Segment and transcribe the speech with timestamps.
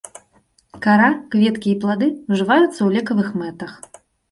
[0.85, 3.71] Кара, кветкі і плады ўжываюцца ў лекавых мэтах.